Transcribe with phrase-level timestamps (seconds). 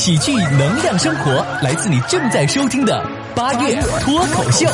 [0.00, 1.30] 喜剧能量生活，
[1.62, 4.66] 来自你正在收听的八月脱口秀。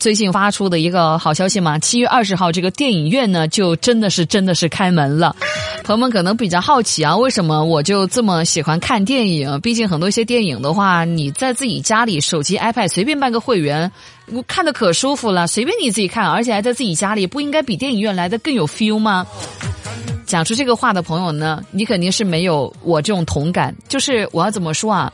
[0.00, 5.36] 最近发出的一个好消息嘛，七月二十号这个电影院呢，就真的是真的是开门了。
[5.84, 9.60] 朋友们可能比较好奇啊，为什么我就这么喜欢看电影？
[9.60, 13.92] 毕竟很多一些电影的话，你在自己家里手机、iPad 随便办个会员，
[14.32, 19.24] 我看的可舒服了，随便你自己看，而且还在自己家里，不应该比电影院来的更有 feel 吗？
[20.30, 23.74] 讲出这个话的朋友呢，你肯定是没有我这种同感。
[23.88, 25.12] 就是我要怎么说啊？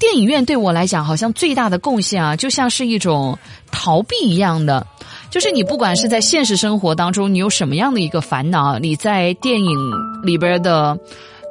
[0.00, 3.38] 电影院对我来讲，好像最大的贡献啊，就像是一种
[3.70, 4.84] 逃避一样的。
[5.30, 9.92] 就是你不管是在现实生活当中，你有什么样的一个烦恼，你在电影
[10.24, 10.98] 里边的。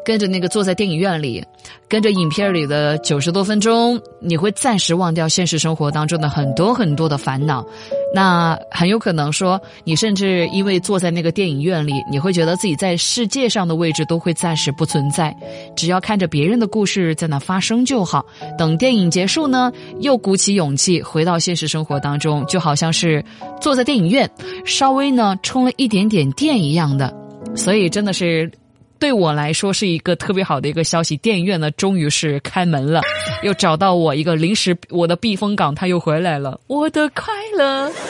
[0.05, 1.43] 跟着那个坐在电影院里，
[1.87, 7.65] 跟着影片里的九十多分钟，你会暂时忘掉现实生活当中的很多很多的烦恼。
[8.13, 15.35] 那很有可能说，你甚至因为坐在那个电影院里，你会觉得自己在世界上的位置都会暂时不存在，
[15.75, 18.25] 只要看着别人的故事在那发生就好。
[18.57, 23.23] 等电影结束呢，又鼓起勇气回到现实生活当中，就好像是
[23.59, 24.29] 坐在电影院，
[24.65, 27.11] 稍微呢充了一点点电一样的。
[27.55, 28.51] 所以真的是。
[28.99, 33.01] 对我来说是一个特别好的一个消息，电影院呢终于是开门了，
[33.41, 37.91] 又找到我一个临时我的避风港，他又回来了，我的快乐。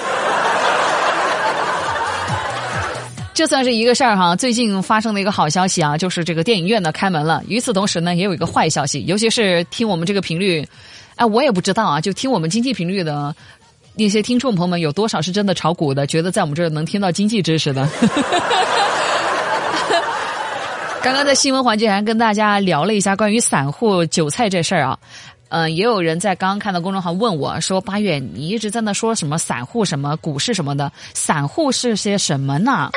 [3.33, 7.41] 这算是一个事儿哈，最近发生的一个好消息啊，就是这个电影院呢开门了。
[7.47, 10.63] 与此同时呢，也有一个坏消息，尤其是听我们这个频率，
[11.15, 13.35] 哎，我也不知道啊，就听我们经济频率的
[13.95, 17.89] 那些听众朋友们有多少是真的炒股的，觉得在我们这儿能听到经济知识的。
[21.03, 24.97] 刚刚在新闻环节还跟大家聊了一下关于散户韭菜这事儿啊，
[25.49, 32.89] 嗯，也有人在刚刚看到公众号问我说：“八月，你一直在那说什么散户什么股市什么的，散户是些什么呢？”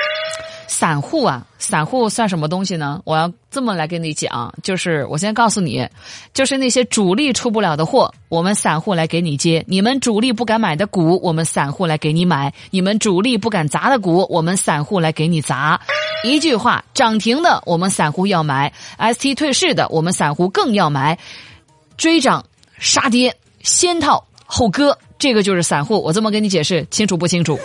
[0.67, 3.01] 散户啊，散户算什么东西呢？
[3.05, 5.89] 我要这么来跟你讲，就是我先告诉你，
[6.35, 15.81] 就是那些主力出不了的货，我们散户来给你接；你们主力不敢买的股，我们散户来给你买；你们主力不敢砸的股，我们散户来给你砸。
[16.25, 21.19] 一句话，涨停的我们散户要买，ST 退市的我们散户更要买，
[21.97, 22.45] 追涨
[22.79, 26.03] 杀跌，先套后割，这个就是散户。
[26.03, 27.59] 我这么跟你解释，清楚不清楚？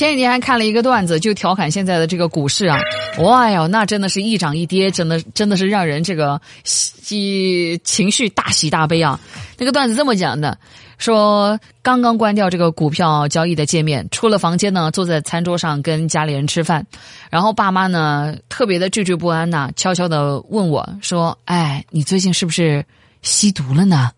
[0.00, 2.80] 前几天还看了一个段子，就调侃现在的这个股市啊，
[3.18, 9.20] 哇哟，那真的是一涨一跌，真的真的是让人这个喜情绪大喜大悲啊。
[9.58, 10.56] 那个段子这么讲的，
[10.96, 16.86] 说刚刚关掉这个股票交易的界面，出了房间呢，坐在餐桌上跟家里人吃饭，
[17.28, 22.82] 然后爸妈呢特别的惴惴不安呐，悄悄的问我说：“哎，你最近是不是
[23.20, 24.10] 吸毒了呢？”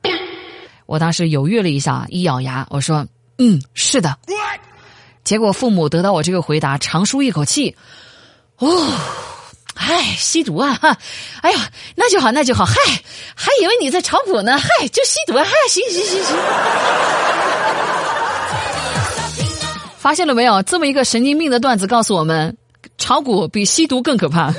[0.87, 3.05] 我当时犹豫了一下，一咬牙，我说
[3.39, 4.17] ：“嗯，是的。”
[5.25, 7.77] 结果父母得到我这个回答，长舒一口气，
[8.59, 8.89] 哦，
[9.75, 10.97] 嗨，吸毒啊，哈，
[11.43, 11.59] 哎呀，
[11.95, 12.75] 那就好，那就好，嗨，
[13.35, 16.37] 还以为你在炒股呢，嗨，就吸毒啊，嗨，行行行行。
[19.99, 20.63] 发现了没有？
[20.65, 22.57] 这么一个神经病的段子告诉我们，
[22.99, 24.53] 炒股比吸毒更可怕。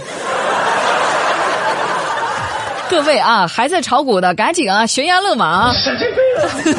[2.89, 5.73] 各位啊，还在炒股的，赶紧啊，悬崖勒马。
[5.73, 6.73] 神经病。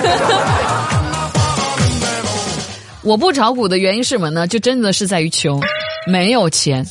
[3.04, 4.47] 我不炒股的原因是什么呢？
[4.47, 5.60] 就真的是在于穷，
[6.06, 6.84] 没有钱。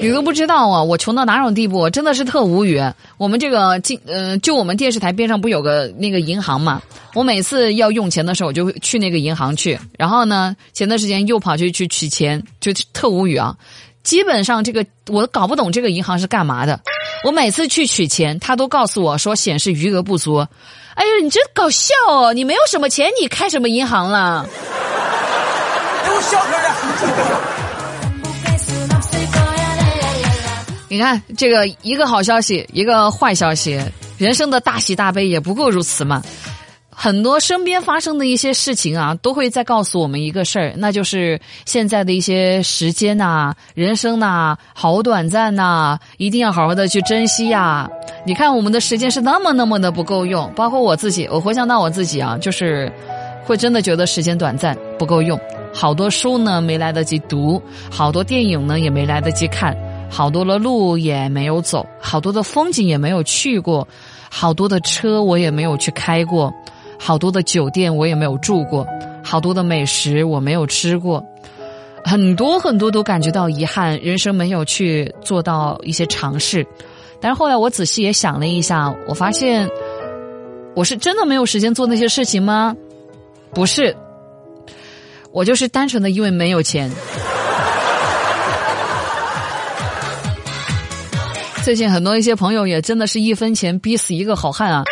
[0.00, 1.88] 你都不知道啊，我穷到哪种地步？
[1.90, 2.80] 真的是特无语。
[3.18, 6.82] 我们这个进，呃，就我们电视台边上不有个那个银行嘛？
[7.14, 9.78] 我每次要用钱的时候，我就去那个银行去。
[9.98, 13.56] 然后呢，前段时间又跑去去取钱，就特无语啊。
[14.02, 16.80] 基本上这个我搞不懂这个银行是干嘛的。
[17.24, 20.46] 我每次去取钱，他都告诉我说显示余额不足。
[20.94, 22.32] 哎呦，你真搞笑哦！
[22.32, 24.46] 你没有什么钱，你开什么银行了？
[26.20, 26.52] 笑着
[30.88, 33.80] 你看这个一个好消息，一个坏消息，
[34.16, 36.22] 人生的大喜大悲也不过如此嘛。
[36.96, 47.90] 很多身边发生的一些事情啊，都会在告诉我们一个事儿，那就是现在的一些时间呐，人生呐，好短暂呐，一定要好好的去珍惜呀。
[48.24, 52.90] 你看我们的时间是那么那么的不够用，包括我自己，我回想到我自己啊，就是
[53.44, 55.36] 会真的觉得时间短暂不够用。
[55.74, 57.60] 好多书呢没来得及读，
[57.90, 59.76] 好多电影呢也没来得及看，
[60.08, 63.86] 好多的路也没有走，好多的风景也没有去过，
[64.30, 66.54] 好多的车我也没有去开过，
[66.98, 68.86] 好多的酒店我也没有住过，
[69.22, 71.22] 好多的美食我没有吃过，
[72.04, 76.64] 很多很多都感觉到遗憾，人生没有去做到一些尝试。
[77.20, 79.68] 但是后来我仔细也想了一下，我发现
[80.76, 82.76] 我是真的没有时间做那些事情吗？
[83.52, 83.96] 不是。
[85.34, 86.88] 我就是单纯的因为没有钱。
[91.64, 94.84] 最近很多一些朋友也真的是一分钱逼死一个好汉啊。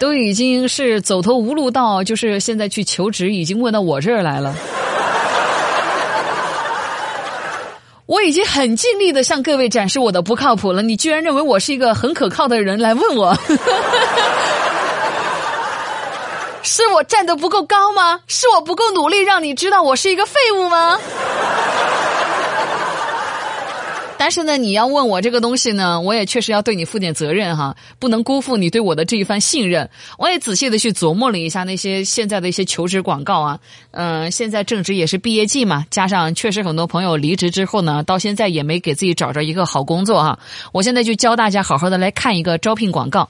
[0.00, 4.56] 都已经是走投无路到就是现在去求职已经问到我这儿来了。
[8.06, 13.34] 我已经很尽力的向各位展示我的不靠谱了你居然认为我是一个很可靠的人来问我。
[13.34, 14.41] 哈哈哈哈
[16.62, 18.20] 是我站得不够高吗？
[18.26, 20.98] 是我不够努力让你知道我是一个废物吗？
[24.16, 29.90] 但是呢，你要问我这个东西呢，我也确实要对你负点责任哈，不能辜负你对我的这一番信任。
[30.16, 33.58] 我也仔细的去琢磨了一下那些现在的一些求职广告啊，
[33.90, 40.38] 嗯，现在正值也是毕业季嘛，加上确实很多朋友离职之后呢，到现在也没给自己找着一个好工作哈。
[40.70, 43.28] 我现在就教大家好好的来看一个招聘广告。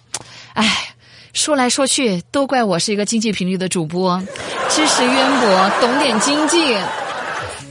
[0.53, 0.92] 哎，
[1.33, 4.23] 说来说去都怪我是一个经济频率的主播，
[4.69, 6.77] 知识渊博，懂点经济。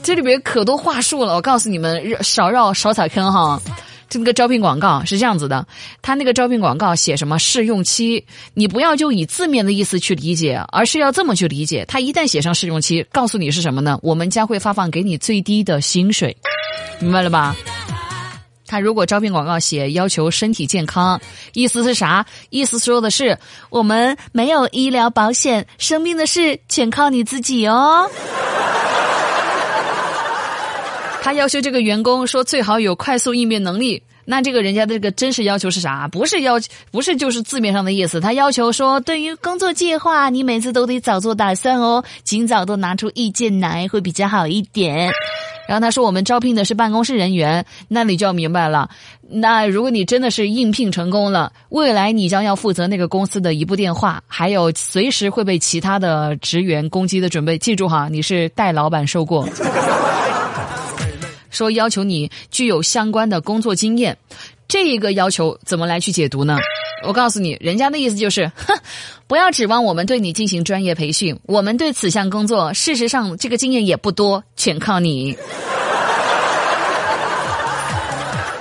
[0.04, 3.62] 这里边可多话术了，我告诉你们，少绕少踩坑哈。
[4.10, 5.66] 这个招聘广告是这样子的，
[6.02, 8.26] 他那个招聘广告写什么试用期，
[8.56, 11.86] 你不要就以字面的意思去理解，而是要这么去理解。
[11.88, 13.98] 他一旦写上试用期，告诉你是什么呢？
[14.02, 16.36] 我们将会发放给你最低的薪水，
[17.00, 17.56] 明白了吧？
[18.72, 21.20] 他如果招聘广告写要求身体健康，
[21.52, 22.26] 意思是啥？
[22.52, 23.38] 意思说的是
[23.70, 28.10] 我们没有医疗保险，生病的事全靠你自己哦。
[31.22, 36.08] 他要求这个员工说最好有快速应变能力，那这个人家的这个真实要求是啥？
[36.08, 36.54] 不是要
[36.92, 45.12] 不是就是字面上的意思，他要求说对于工作计划，你每次都得早做打算哦，尽早都拿出意见来会比较好一点。
[45.72, 48.90] 然后他说我们招聘的是办公室人员，那你就要明白了，
[49.30, 57.58] 那如果你真的是应聘成功了，未来你将要负责那个公司的一部电话，还有随时会被其他的职员攻击的准备。
[57.58, 59.48] 记住哈，你是代老板受过。
[61.50, 64.18] 说要求你具有相关的工作经验，
[64.68, 66.58] 这一个要求怎么来去解读呢？
[67.04, 68.78] 我告诉你，人家的意思就是，哼，
[69.28, 75.36] 不要指望我们对你进行专业培训，我们对此项工作事实上这个经验也不多，全靠你。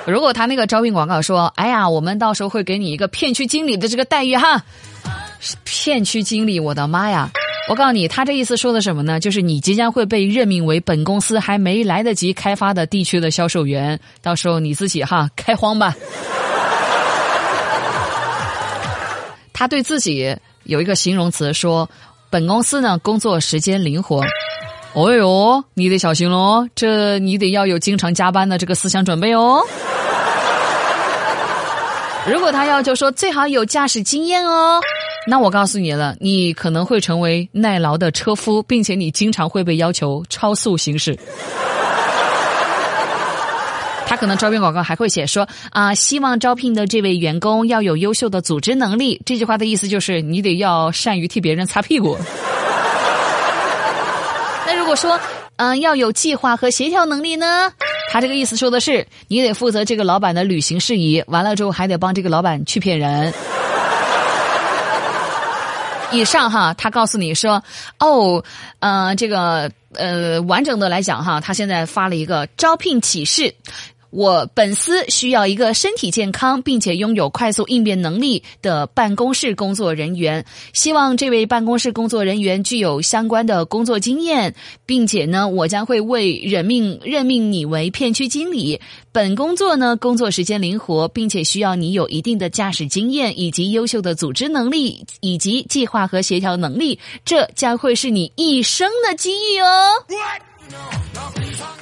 [0.06, 4.64] 如果他那个招聘广告说，哎呀，我们到时候会给你一个片区经理的这个待遇哈，
[5.64, 7.30] 片区经理，我的妈呀！
[7.68, 9.20] 我告诉你，他这意思说的什么呢？
[9.20, 15.94] 就是你即将会被任命为本公司还没来得及开发的地区的销售员，到时候你自己哈开荒吧。
[19.60, 20.34] 他对自己
[20.64, 21.86] 有一个形容词说，
[22.30, 24.24] 本公司呢工作时间灵活。
[24.94, 29.60] 哦哟，你得小心喽，这你得要有经常加班的这个思想准备哦。
[32.26, 34.80] 如果他要求说最好有驾驶经验哦。
[35.26, 41.14] 那我告诉你了，你可能会成为耐劳的车夫，并且你经常会被要求超速行驶。
[44.10, 49.22] 他可能招聘广告还会写说啊，希望招聘的这位员工要有优秀的组织能力。
[49.24, 52.18] 这句话的意思就是你得要善于替别人擦屁股。
[54.66, 55.16] 那如果说
[55.58, 57.72] 嗯要有计划和协调能力呢？
[58.10, 63.32] 他这个意思说的是你得负责这个老板的旅行事宜，完了之后还得帮这个老板去骗人。
[66.10, 67.62] 以上哈，他告诉你说，
[68.00, 68.42] 哦，
[68.80, 73.54] 呃，这个呃，完整的来讲哈，他现在发了一个招聘启事。
[74.10, 80.44] 我本司需要一个身体健康并且拥有快速应变能力的办公室工作人员。
[80.72, 88.80] 希望这位办公室工作人员具有相关的工作经验，并且呢，我将会为任命任命你为片区经理。
[89.12, 96.98] 本工作呢，工作时间灵活，并且需要你有一定的驾驶经验以及优秀的组织能力以及计划和协调能力。
[97.24, 99.90] 这将会是你一生的机遇哦。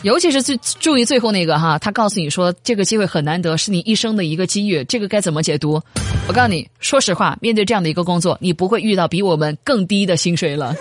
[0.03, 5.83] 尤其是最注意最后那个哈，他告诉你说这个机会很难得，是你一生的一个机遇，这个该怎么解读？
[6.29, 10.75] 我告诉你，说实话，面对这样的一个工作，你不会遇到比我们更低的薪水了。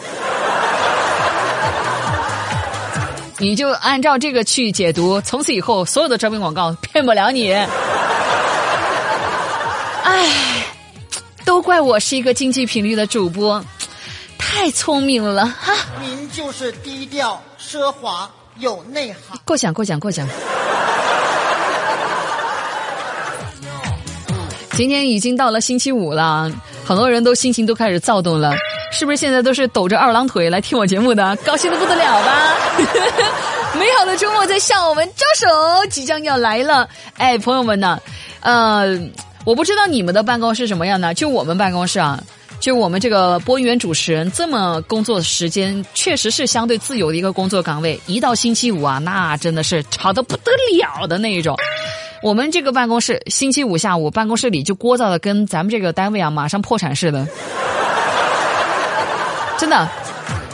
[3.40, 7.54] 你就按照这个去解读，从此以后所有的招聘广告骗不了你。
[10.04, 10.64] 唉，
[11.46, 13.64] 都怪我是一个经济频率的主播，
[14.38, 15.74] 太聪明了哈。
[16.02, 18.30] 您就是低调奢华。
[18.60, 20.28] 有内涵，过奖过奖过奖。
[24.72, 26.52] 今天已经到了星期五了，
[26.86, 28.56] 很多人都心情都开始躁动了，
[28.92, 29.18] 是不是？
[29.18, 32.54] 现在都是抖着二郎腿来听我节目的，高兴的不得了吧？
[33.78, 36.88] 美好的周末在向我们招手，即将要来了。
[37.18, 38.00] 哎，朋友们呢？
[38.42, 38.86] 呃，
[39.46, 42.24] 我不知道你们的办公室什么样的，就我们办公室啊。
[42.60, 48.00] 就我们这个播音员主持人，这么工作时间确实是相对自由的一个工作岗位。
[48.08, 51.56] 一到星期五啊，那真的是吵得不得了的那一种。
[52.24, 57.28] 我们这个办公室星期五下午办公室里就聒噪的跟咱们这个单位啊马上破产似的，
[59.58, 59.88] 真的。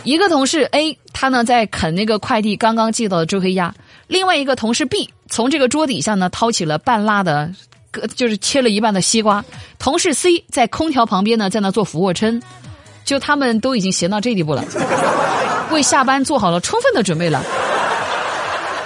[0.03, 3.74] 一个同事 A 他呢在啃那个快递刚刚寄到的周黑鸭，
[4.07, 7.50] 另外一个同事 B 从这个桌底下呢掏起了半拉的，
[8.15, 9.43] 就是切了一半的西瓜。
[9.79, 12.41] 同事 C 在空调旁边呢在那做俯卧撑，
[13.05, 14.63] 就他们都已经闲到这地步了，
[15.71, 17.43] 为下班做好了充分的准备了。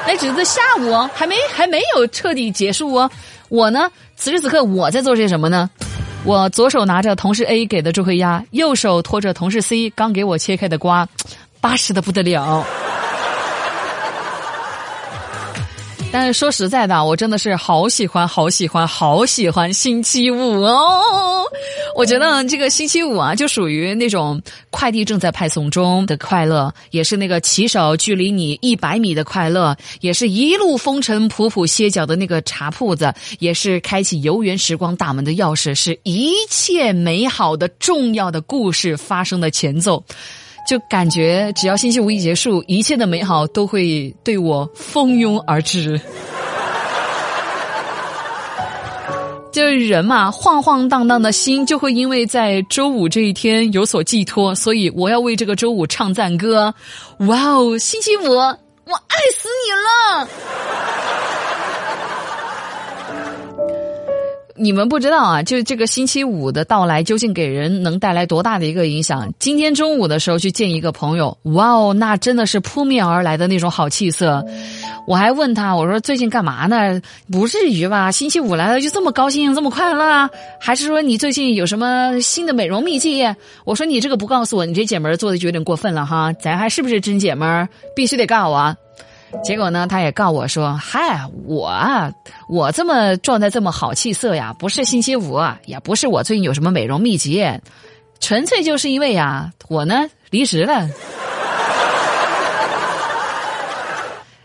[0.06, 3.12] 哎，只是下午，还没还没有彻底结束哦。
[3.50, 5.70] 我呢，此时此刻我在做些什么呢？
[6.24, 11.08] 我左手拿着同事 A 给的周黑鸭，右手托着同事 C 刚给我切开的瓜，
[11.62, 12.66] 巴适的不得了。
[16.10, 21.44] 但是说实在的，我真的是好喜欢、好喜欢、好喜欢星期五哦！
[21.96, 40.04] 我觉得这个星期五啊，就属于那种快递正在派送中的快乐，也是那个骑手距离你一百米的快乐，也是一路风尘仆仆歇脚的那个茶铺子，也是开启游园时光大门的钥匙，是一切美好的重要的故事发生的前奏。
[40.68, 46.00] 就感觉只要星期五一结束，一切的美好都会对我蜂拥而至。
[49.50, 56.76] 就是人嘛，晃晃荡荡的心就会因为在周五这一天有所寄托，所以我要为这个周五唱赞歌。
[57.20, 60.28] 哇哦，星期五，我爱死你了！
[64.58, 69.32] 你们不知道啊，就这个星期五的到来，究竟给人能带来多大的一个影响？
[69.40, 74.44] 今天中午的时候去见一个朋友，哇哦，那真的是扑面而来的那种好气色。
[75.08, 77.02] 我还问他，我说最近干嘛呢？
[77.32, 78.12] 不至于吧？
[78.12, 80.30] 星期五来了就这么高兴，这么快乐？
[80.60, 83.24] 还是说你最近有什么新的美容秘籍？
[83.64, 86.34] 我说你这个不告诉我，你这姐们儿做的就有点过分了哈。
[86.34, 87.70] 咱还是不是真姐们儿？
[87.96, 88.76] 必须得告我。
[89.44, 92.12] 结果呢，他也告我说：“嗨，我啊，
[92.50, 97.46] 我这么状态这么好气色呀，不是星期五，也不是我最近有什么美容秘籍，
[98.20, 100.90] 纯粹就是因为呀，我呢离职了。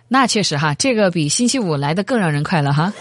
[0.08, 2.92] 那确实哈，这个比星期五来的更让人快乐哈。